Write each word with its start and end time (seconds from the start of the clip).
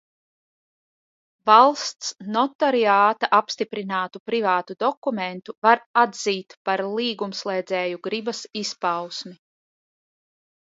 Valsts 1.49 2.07
notariāta 2.37 3.29
apstiprinātu 3.39 4.21
privātu 4.31 4.77
dokumentu 4.85 5.55
var 5.67 5.83
atzīt 6.05 6.57
par 6.71 6.85
līgumslēdzēju 6.95 8.01
gribas 8.09 8.41
izpausmi. 8.65 9.37